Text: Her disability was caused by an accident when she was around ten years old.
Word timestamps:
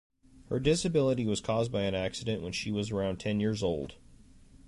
Her 0.47 0.59
disability 0.59 1.27
was 1.27 1.41
caused 1.41 1.71
by 1.71 1.83
an 1.83 1.93
accident 1.93 2.41
when 2.41 2.53
she 2.53 2.71
was 2.71 2.89
around 2.89 3.19
ten 3.19 3.39
years 3.39 3.61
old. 3.61 3.97